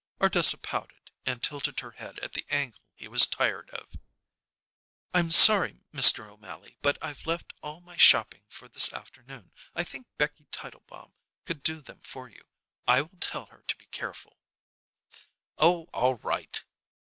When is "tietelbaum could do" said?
10.51-11.81